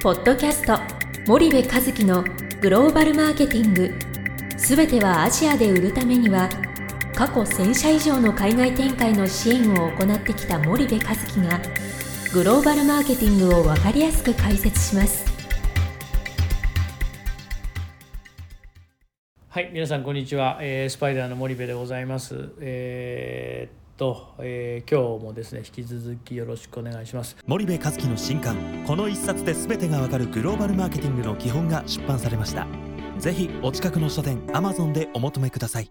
[0.00, 0.78] ポッドキャスト
[1.26, 2.22] 森部和樹の
[2.60, 3.92] グローバルマーケティング。
[4.56, 6.48] すべてはアジアで売るためには
[7.16, 11.60] 過去1000社以上の海外展開の支援を行ってきた森部和樹が
[12.32, 15.26] グローバルマーケティングを分かりやすく解説します。
[19.48, 22.52] はい皆さんこんにちは、えー、スパイダーの森部でございます。
[22.60, 27.36] えー、と、えー、今日もですね引き続きよろしくお願いします。
[27.46, 32.66] 森部和樹の新刊この一冊で全てがわかるグローバルマーケティングの基本が出版されました。
[33.18, 35.90] ぜひお近くの書店アマゾンでお求めください。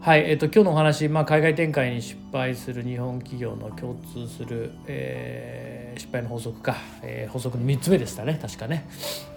[0.00, 8.38] はい、えっと、今日のお話、まあ、海外展開に失敗する日本企業の共通する、えー、失敗の法則か、えー、法則の3つ目でしたね。
[8.40, 8.88] 確かね。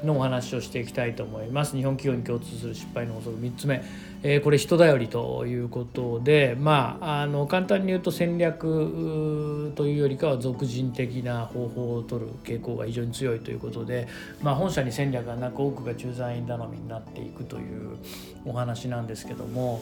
[0.04, 1.76] のお話をしていきたいと思います。
[1.76, 3.84] 日本企業に共通する失敗の法則3つ目、
[4.24, 14.08] えー、これ人頼りということでまああの簡単に言うと戦略というよりかは俗人的な方法を取る傾向が非常に強いということで、
[14.42, 17.98] まあ、本社に戦略がなく多くが駐在員頼みになっていくという
[18.46, 19.82] お話なんですけども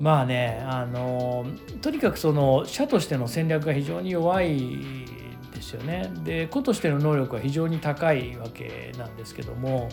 [0.00, 1.46] まあねあの
[1.80, 5.01] とにかくその社としての戦略が非常に弱い
[5.62, 6.10] ですよね。
[6.24, 9.88] で個としての能力は非常に高いわけなんですけども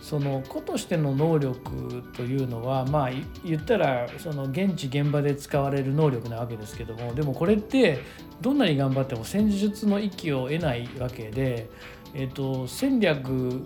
[0.00, 3.10] その個としての能力というのはまあ
[3.44, 7.98] 言ったらその現地現場で使われる能力なわけですけどもでもこれって
[8.40, 11.68] どんなに頑張っても戦術の域を得ないわけで。
[12.12, 13.62] えーと、戦略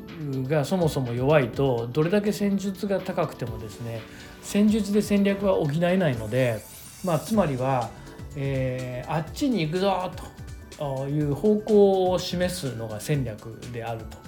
[0.47, 4.03] がそもそも弱いとどれだけ戦術が高くてもですね
[4.43, 6.61] 戦術で戦略は補えないので、
[7.07, 7.89] まあ、つまりは、
[8.37, 10.25] えー、あっちに行くぞと
[10.81, 14.19] いう方向を示すのが戦略であると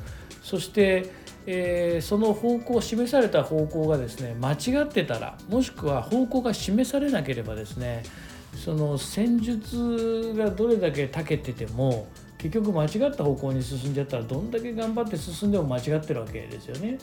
[0.42, 1.10] そして
[1.48, 8.02] えー、その方向示された方向がですね間違ってたらもしくは方向が示されなければですね
[8.56, 12.08] その戦術がどれだけ長けてても
[12.38, 16.98] 結局間違った方向に進んじゃったらどんだけ頑張って進んでも間違ってるわけですよね。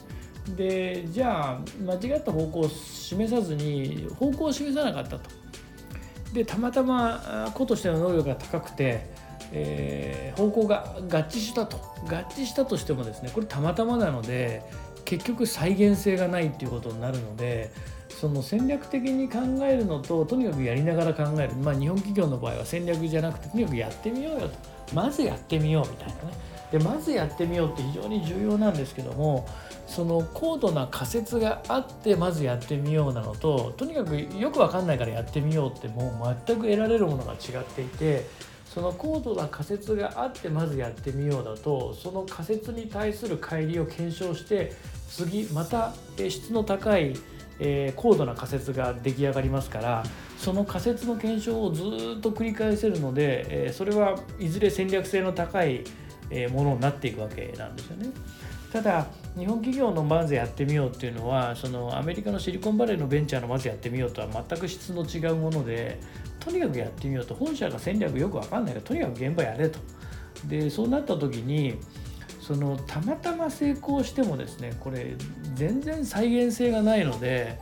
[0.56, 5.30] でじゃあ間違った方向を示さずに方向を示さなかったと。
[6.32, 9.13] でたまたま子としての能力が高くて
[9.52, 11.76] えー、方向が合致したと。
[12.04, 14.62] 合致したとしてもですねこれたまたまなので
[15.04, 17.70] 結局再現性がないっていうことになるので
[18.08, 21.54] その戦略的に考えるのととにかくやりながら考える。
[21.56, 24.54] まあ日本企業の場合は戦略じゃなくてとにかくやってみようよと。
[24.94, 26.54] まずやってみようみたいなね。
[26.74, 29.46] でまずやってみようって非常に重要なんですけども
[29.86, 38.26] その高度な仮説があってまずやってみようなのととにかくよく分かんないからやってみようってもう全く得られるものが違っていて
[38.74, 44.72] その高度な仮説があってまずやってみようだとその仮説に対する乖離を検証して
[45.08, 45.94] 次また
[46.28, 47.14] 質の高い、
[47.94, 50.02] 高度な仮説が出来上がりますから
[50.38, 51.82] その仮説の検証をず
[52.18, 55.84] っと繰り返せるので、それはいずれ戦略性の高い
[56.50, 58.08] ものになっていくわけなんですよね。
[58.74, 59.06] ただ
[59.38, 66.00] 日本企業のまずやってみようっていうのはそのアメリカのシリコンバレーのベンチャーのまずやってみようとは全く質の違うもので
[66.40, 69.78] とにかくやってみようと本社が戦略よく分かんないからとにかく現場やれと
[70.48, 71.76] でそうなった時に
[72.40, 75.14] そのたまたま成功してもですねこれ
[75.54, 77.60] 全然再現性がないので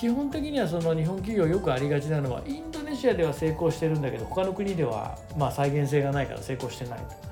[0.00, 7.27] 基本的にはその日本企業よくありがちなのはインドネシアでは成功してるんだけど他の国ではま再現性がないから成功してないと。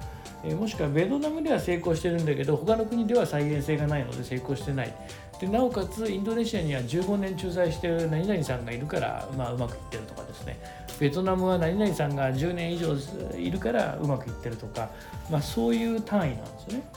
[0.48, 4.94] えもしくはベトナムでは成功してるんだけど他の国では再現性がないので成功してない。
[5.40, 10.58] でなおかつインドネシアには15年駐在してる何々さんがいるから、まあ、うまくいってるとかですね。
[10.98, 12.96] ベトナムは何々さんが10年以上
[13.38, 14.90] いるからうまくいってるとか、
[15.30, 16.88] まあ、そういう単位なんですよね。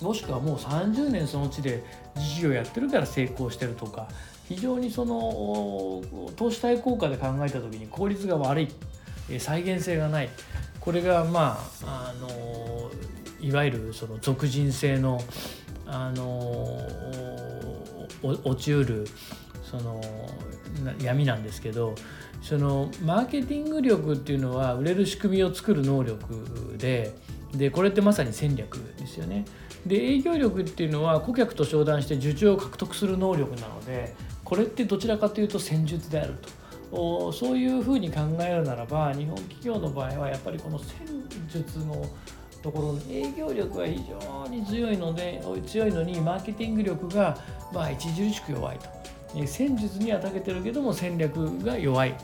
[0.00, 1.82] もしくはもう30年その地で
[2.16, 4.08] 事業やってるから成功してるとか。
[4.48, 6.02] 非常にその
[6.36, 8.68] 投資対効果で考えた時に効率が悪い。
[9.38, 10.28] 再現性がない。
[10.84, 12.90] これがまああの
[13.40, 15.20] いわゆるその俗人性の
[15.86, 16.78] あの
[18.22, 19.06] 落ちうる
[19.62, 20.00] その
[21.02, 21.94] 闇なんですけど
[22.42, 27.14] そのマーケティング力っていうのは売れる仕組みを作る能力で
[27.52, 29.44] でこれってまさに戦略ですよね。
[29.86, 36.63] で営業力っていうのは顧客と商談して受注を獲得する能力なのでこれってどちらかというと戦術であると。
[37.32, 40.88] そういうふうに考えるならば日本企業の場合はやっぱりこの戦
[41.48, 42.06] 術の
[42.62, 47.36] ところの営業力が非常に強いので強いのにマーケティング力が
[47.72, 48.86] まあ著しく弱いと
[49.46, 52.14] 戦術には長けてるけども戦略が弱い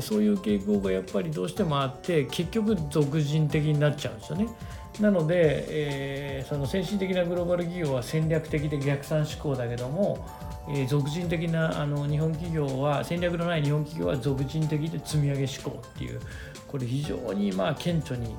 [0.00, 4.48] そういう傾向がやっぱりどうしてもあって結局俗人的になっちゃうんですよね。
[5.00, 10.26] なので、えー、その先進的なグローバル企業は戦略的で逆算思考だけども
[10.68, 16.20] えー、俗人的なあの日本企業は戦略のない日本企業は俗人的で積み上げ思考っていう
[16.66, 18.34] これ非常にまあ顕著に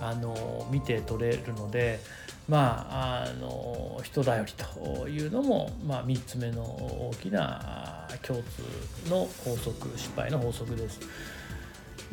[0.00, 2.00] あの見て取れるので
[2.46, 11.00] まあ、あの人頼りというのも、まあ、3つ目の大きな共通の法則失敗の法則です。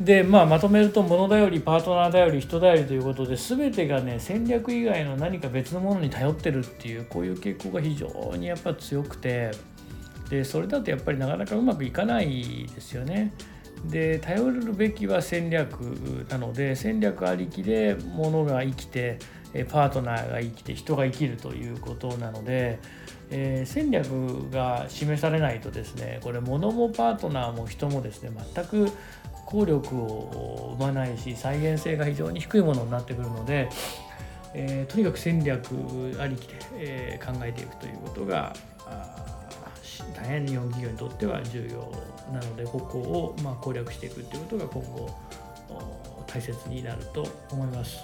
[0.00, 9.52] でまあ、まとめると物頼りパートナー頼り人頼りということで全てがね戦略以外の何か別のものに頼ってるっていうこういう傾向が非常にやっぱ強くて
[10.28, 13.32] でそれだとやっぱりなかなかうまくいかないですよね。
[13.84, 15.80] で頼るべきは戦略
[16.28, 19.18] なので戦略ありきで物が生きて
[19.68, 22.78] パートナーが生きて人が生きるということなので、
[23.30, 24.08] えー、戦略
[24.50, 28.90] が示されないとですねこれ物もパートナーも人もですね全く
[29.52, 33.68] 効力を生まないし再現性が非常に低いものになってくるので、
[34.54, 35.66] えー、とにかく戦略
[36.18, 38.54] ありきで、えー、考えていくということが
[40.16, 41.92] 大変日本企業にとっては重要
[42.32, 45.10] なのでここをま攻略していくということが今後
[46.26, 47.98] 大切になると思います。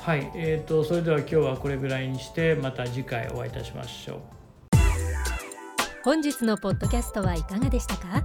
[0.00, 4.18] はい、えーと、それでは今日はこれぐらいにしてまた次回お会いいたしましょう。
[6.04, 8.24] 本日のポッドキャストはいかがでしたか？